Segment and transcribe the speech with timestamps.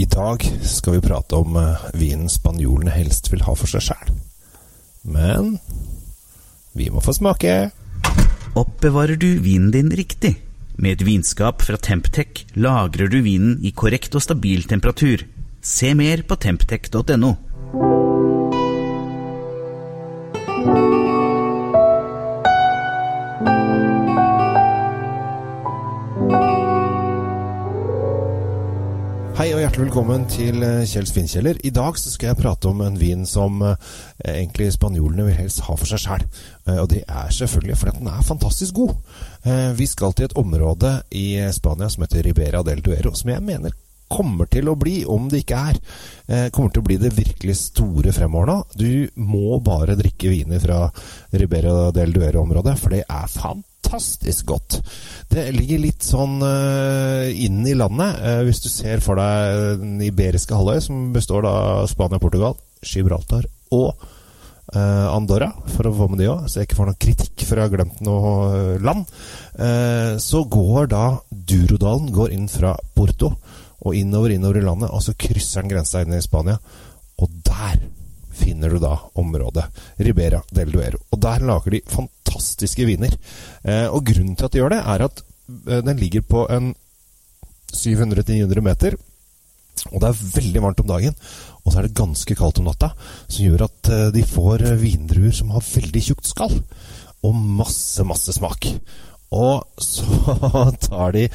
[0.00, 4.12] I dag skal vi prate om eh, vinen spanjolene helst vil ha for seg sjæl.
[5.04, 5.58] Men
[6.72, 7.56] vi må få smake.
[8.56, 10.38] Oppbevarer du vinen din riktig?
[10.80, 15.26] Med et vinskap fra Temptec lagrer du vinen i korrekt og stabil temperatur.
[15.60, 17.34] Se mer på temptec.no.
[29.40, 31.56] Hei og hjertelig velkommen til Kjells vinkjeller.
[31.64, 33.86] I dag skal jeg prate om en vin som eh,
[34.34, 36.26] egentlig spanjolene vil helst ha for seg sjæl.
[36.74, 38.92] Og det er selvfølgelig fordi den er fantastisk god.
[39.48, 43.40] Eh, Vi skal til et område i Spania som heter Ribera del Duero, som jeg
[43.48, 43.72] mener
[44.12, 45.80] kommer til å bli, om det ikke er,
[46.28, 48.60] eh, kommer til å bli det virkelig store fremover nå.
[48.76, 50.82] Du må bare drikke viner fra
[51.32, 53.64] Ribera del Duero-området, for det er fantastisk
[54.46, 54.78] godt.
[55.30, 60.00] Det ligger litt sånn uh, inn i landet, Uh, hvis du ser for deg den
[60.04, 64.08] iberiske halvøy, som består av Spania, Portugal, Gibraltar og
[64.70, 67.58] Uh, Andorra, for å få med de òg, så jeg ikke får noen kritikk for
[67.58, 69.08] å ha glemt noe land.
[69.58, 73.32] Uh, så går da Durodalen går inn fra Porto
[73.80, 76.60] og innover innover i landet, og så krysser den grensa inn i Spania.
[77.18, 77.80] Og der
[78.40, 79.66] finner du da området
[80.06, 81.02] Ribera del Duero.
[81.10, 81.82] Og der lager de
[82.30, 83.14] fantastiske viner.
[83.64, 85.22] Eh, og grunnen til at de gjør det, er at
[85.66, 86.74] eh, den ligger på en
[87.74, 88.96] 700-900 meter.
[89.90, 91.14] Og det er veldig varmt om dagen,
[91.64, 92.92] og så er det ganske kaldt om natta.
[93.28, 96.58] Som gjør at eh, de får vindruer som har veldig tjukt skall.
[97.26, 98.70] Og masse, masse smak.
[99.30, 100.36] Og så
[100.88, 101.26] tar de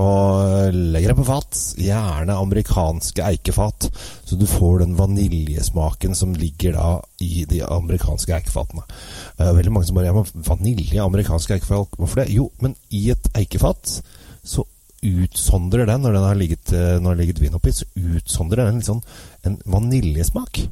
[0.00, 1.58] og legger dem på fat.
[1.78, 3.88] Gjerne amerikanske eikefat,
[4.26, 6.88] så du får den vaniljesmaken som ligger da
[7.22, 8.86] i de amerikanske eikefatene.
[9.38, 12.32] Veldig mange som bare ja, vanilje, amerikanske eikefat, hvorfor det?
[12.34, 14.00] Jo, men i et eikefat
[14.44, 14.66] så
[15.04, 18.64] utsondrer den, når den har ligget, eh, når det har ligget vin oppi, så utsondrer
[18.64, 19.02] den litt sånn
[19.44, 20.64] en vaniljesmak.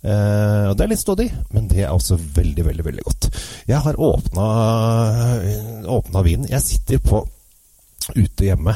[0.00, 3.28] Eh, og Det er litt stådig, men det er også veldig, veldig veldig godt.
[3.68, 4.46] Jeg har åpna,
[5.84, 6.48] åpna vinen.
[6.48, 7.24] Jeg sitter på
[8.16, 8.74] ute hjemme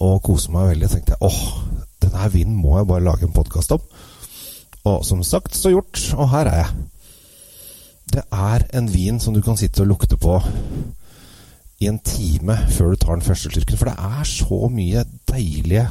[0.00, 0.88] og koser meg veldig.
[0.88, 1.42] Jeg tenkte åh,
[2.02, 3.84] denne vinen må jeg bare lage en podkast om.
[4.90, 6.02] Og som sagt, så gjort.
[6.16, 6.86] Og her er jeg.
[8.10, 10.40] Det er en vin som du kan sitte og lukte på
[11.80, 13.78] i en time før du tar den første slurken.
[13.78, 15.86] For det er så mye deilige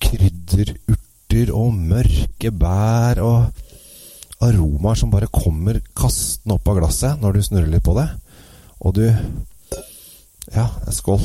[0.00, 1.03] krydderurter
[1.34, 3.64] og mørke bær og
[4.44, 8.08] aromaer som bare kommer kastende opp av glasset når du snurrer litt på det.
[8.84, 9.06] Og du
[10.54, 11.24] Ja, skål.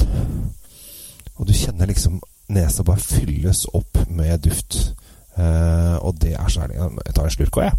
[1.37, 4.95] Og du kjenner liksom nesa bare fylles opp med duft.
[5.37, 6.79] Eh, og det er så herlig.
[7.05, 7.75] Jeg tar en slurk òg, jeg.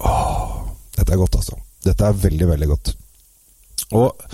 [0.00, 0.54] Åh,
[0.96, 1.58] dette er godt, altså.
[1.84, 2.94] Dette er veldig, veldig godt.
[3.92, 4.24] Og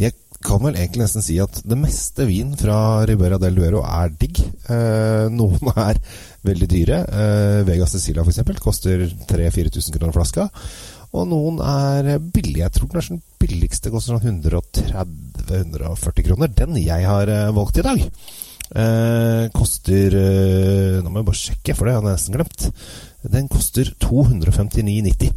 [0.00, 4.12] jeg kan vel egentlig nesten si at det meste vin fra Ribera del Duero er
[4.18, 4.40] digg.
[4.72, 6.00] Eh, noen er
[6.46, 6.98] veldig dyre.
[7.06, 8.42] Eh, Vega Cecilia f.eks.
[8.62, 10.48] koster 3000-4000 kroner flaska.
[11.16, 12.64] Og noen er billige.
[12.64, 16.52] Jeg tror kanskje den billigste koster sånn 130-140 kroner.
[16.52, 21.76] Den jeg har eh, valgt i dag, eh, koster eh, Nå må jeg bare sjekke,
[21.76, 22.60] for det har jeg nesten glemt.
[23.36, 25.32] Den koster 259,90.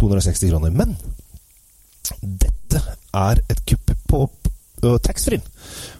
[0.00, 0.72] 260 kroner.
[0.74, 0.90] Men
[2.20, 2.80] dette
[3.16, 3.79] er et kupp
[4.80, 5.40] taxfree.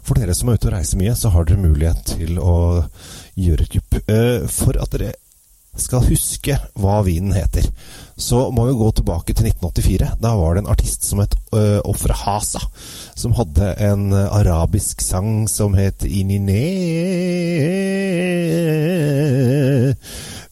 [0.07, 2.85] For dere som er ute og reiser mye, så har dere mulighet til å
[3.39, 3.99] gjøre et kupp.
[4.11, 5.13] Uh, for at dere
[5.79, 7.69] skal huske hva vinen heter,
[8.19, 10.11] så må vi gå tilbake til 1984.
[10.21, 12.63] Da var det en artist som het uh, Ofre Hasa,
[13.15, 16.65] som hadde en arabisk sang som het Inine.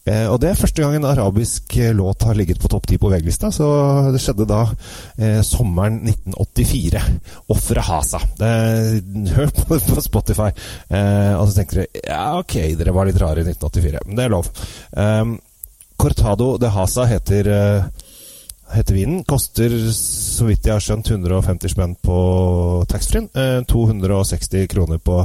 [0.08, 2.98] Eh, og det er første gang en arabisk eh, låt har ligget på topp ti
[3.00, 3.50] på VG-lista.
[3.54, 3.66] Så
[4.14, 4.62] det skjedde da
[5.18, 7.02] eh, sommeren 1984.
[7.52, 8.22] Ofre Hasa.
[8.38, 8.52] Det,
[9.36, 10.48] hør på, på Spotify.
[10.88, 14.04] Eh, og så tenker dere ja, ok, dere var litt rare i 1984.
[14.08, 14.50] Men det er lov.
[14.96, 15.24] Eh,
[15.98, 17.48] Cortado de Hasa heter,
[18.70, 19.24] heter vinen.
[19.26, 22.18] Koster, så vidt jeg har skjønt, 150 spenn på
[22.88, 23.26] taxfree.
[23.66, 25.24] 260 kroner på,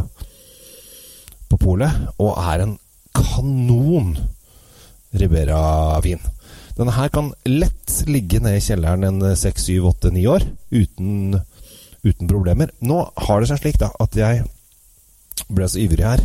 [1.52, 2.08] på polet.
[2.18, 2.74] Og er en
[3.14, 4.16] kanon
[5.14, 6.22] Ribera-vin.
[6.78, 11.38] Denne her kan lett ligge nede i kjelleren en 6-7-8-9 år uten,
[12.02, 12.74] uten, problemer.
[12.82, 14.44] Nå har det seg slik da at jeg
[15.54, 16.22] ble så ivrig her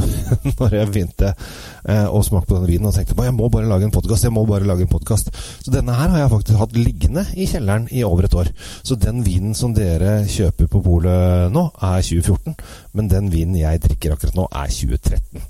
[0.60, 3.86] når jeg begynte eh, å smake på denne vinen og tenkte jeg må bare lage
[3.86, 4.26] en podkast.
[4.26, 5.30] Jeg må bare lage en podkast.
[5.62, 8.50] Så denne her har jeg faktisk hatt liggende i kjelleren i over et år.
[8.82, 12.56] Så den vinen som dere kjøper på polet nå, er 2014.
[12.98, 15.44] Men den vinen jeg drikker akkurat nå, er 2013.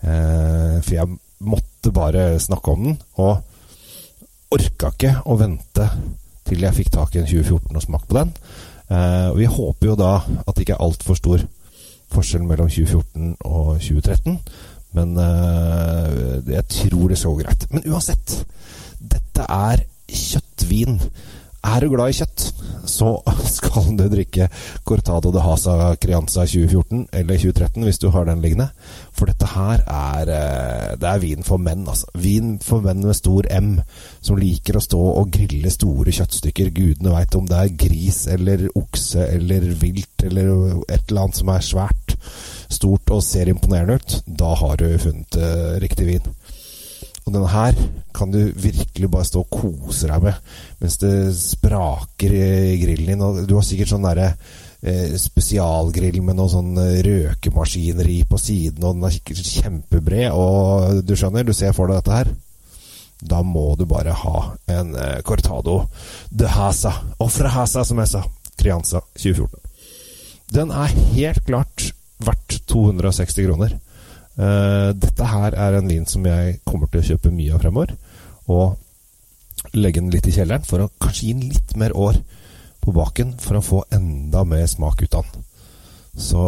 [0.00, 3.40] Eh, for jeg måtte bare snakke om den, og
[4.50, 5.86] orka ikke å vente
[6.48, 8.34] til jeg fikk tak i en 2014 og smak på den.
[8.90, 11.44] Eh, vi håper jo da at det ikke er altfor stor
[12.10, 14.40] forskjell mellom 2014 og 2013.
[14.98, 17.68] Men eh, jeg tror det så greit.
[17.70, 18.40] Men uansett,
[18.98, 20.98] dette er kjøttvin.
[21.70, 22.49] Er du glad i kjøtt,
[22.90, 23.14] så
[23.56, 24.48] skal du drikke
[24.86, 28.70] Cortado de Hasa Crianza 2014 eller 2013 hvis du har den liggende.
[29.16, 32.10] For dette her er eh, Det er vin for menn, altså.
[32.18, 33.72] Vin for menn med stor M,
[34.20, 36.72] som liker å stå og grille store kjøttstykker.
[36.76, 41.52] Gudene veit om det er gris eller okse eller vilt eller et eller annet som
[41.52, 42.16] er svært
[42.70, 44.16] stort og ser imponerende ut.
[44.26, 46.30] Da har du funnet uh, riktig vin.
[47.26, 47.76] Og denne her
[48.16, 50.38] kan du virkelig bare stå og kose deg med
[50.80, 53.24] mens det spraker i grillen din.
[53.24, 54.32] Og du har sikkert sånn derre
[54.82, 56.74] eh, spesialgrill med noe sånn
[57.06, 62.00] røkemaskineri på siden, og den er sikkert kjempebred, og du skjønner, du ser for deg
[62.00, 62.32] dette her.
[63.20, 64.36] Da må du bare ha
[64.72, 65.82] en eh, Cortado
[66.32, 68.24] de Hasa, Ofre Hasa, som jeg sa,
[68.56, 69.60] Crianza 2014.
[70.50, 71.90] Den er helt klart
[72.20, 73.76] verdt 260 kroner.
[74.38, 77.96] Uh, dette her er en vin som jeg kommer til å kjøpe mye av fremover.
[78.50, 78.76] Og
[79.76, 82.20] legge den litt i kjelleren for å kanskje gi den litt mer år
[82.80, 85.44] på baken for å få enda mer smak ut av den.
[86.20, 86.44] Så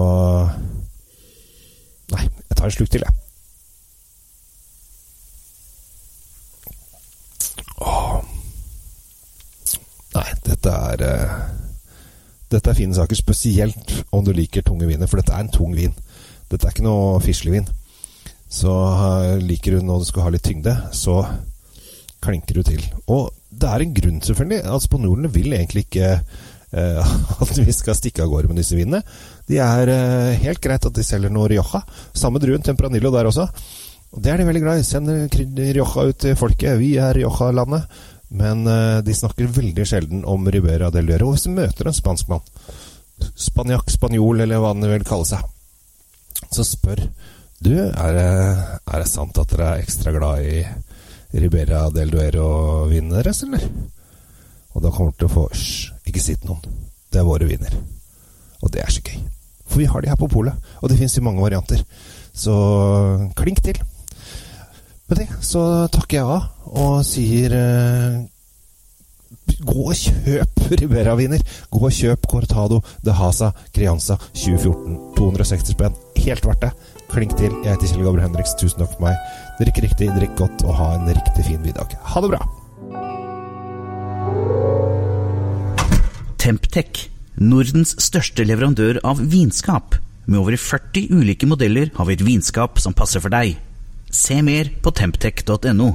[2.13, 3.15] Nei, jeg tar en sluk til, jeg.
[7.81, 8.19] Åh.
[10.13, 11.39] Nei, dette er uh,
[12.53, 15.73] Dette er fine saker, spesielt om du liker tunge viner, for dette er en tung
[15.73, 15.95] vin.
[16.53, 17.69] Dette er ikke noe fislevin.
[18.53, 21.23] Så uh, liker du når du skal ha litt tyngde, så
[22.23, 22.83] klinker du til.
[23.11, 24.67] Og det er en grunn, selvfølgelig.
[24.69, 29.03] at Spanjolene vil egentlig ikke eh, at vi skal stikke av gårde med disse vinene.
[29.49, 31.83] De er eh, helt greit at de selger noe Rioja.
[32.17, 33.49] Samme druen, Tempranillo der også.
[34.13, 34.87] Og Det er de veldig glad i.
[34.87, 35.11] Send
[35.59, 36.79] Rioja ut til folket.
[36.81, 37.91] Vi er Rioja-landet.
[38.33, 38.65] Men
[39.05, 41.35] de snakker veldig sjelden om Ribera del Duero.
[41.35, 42.47] Hvis du møter en spanskmann,
[43.37, 45.43] spanjakk, spanjol eller hva han vil kalle seg,
[46.51, 47.05] så spør
[47.63, 48.31] du, er det,
[48.91, 50.63] er det sant at dere er ekstra glad i
[51.39, 53.63] Ribera del Duero-vinene deres, eller?
[54.73, 56.81] Og da kommer du til å få Hysj, ikke si til noen.
[57.13, 57.77] Det er våre viner.
[58.63, 59.21] Og det er så gøy.
[59.69, 61.85] For vi har de her på polet, og det fins i mange varianter.
[62.35, 62.53] Så
[63.39, 63.79] klink til.
[65.09, 68.21] Med det så takker jeg av og sier eh,
[69.63, 71.43] Gå og kjøp Ribera-viner.
[71.71, 74.99] Gå og kjøp Cortado de Hasa Crianza 2014.
[75.19, 76.01] 260 spenn.
[76.23, 76.73] Helt verdt det.
[77.13, 77.55] Klink til.
[77.63, 78.57] Jeg heter Kjell Gabriel Henriks.
[78.59, 79.33] Tusen takk for meg.
[79.61, 81.95] Drikk riktig, drikk godt og ha en riktig fin middag.
[82.13, 82.43] Ha det bra!
[86.43, 87.07] Temptec,
[87.39, 89.95] Nordens største leverandør av vinskap.
[90.27, 93.55] Med over 40 ulike modeller har vi et vinskap som passer for deg.
[94.13, 95.93] Se mer på temptec.no.